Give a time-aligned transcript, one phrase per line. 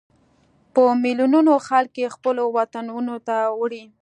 [0.73, 3.83] په ملیونونو خلک یې خپلو وطنونو ته وړي.